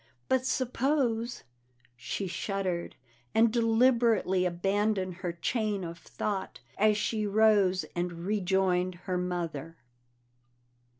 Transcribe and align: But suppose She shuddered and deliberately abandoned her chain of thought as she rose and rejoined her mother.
But 0.27 0.47
suppose 0.47 1.43
She 1.95 2.25
shuddered 2.25 2.95
and 3.35 3.53
deliberately 3.53 4.47
abandoned 4.47 5.17
her 5.17 5.31
chain 5.31 5.83
of 5.83 5.99
thought 5.99 6.59
as 6.75 6.97
she 6.97 7.27
rose 7.27 7.85
and 7.95 8.25
rejoined 8.25 8.95
her 9.05 9.19
mother. 9.19 9.77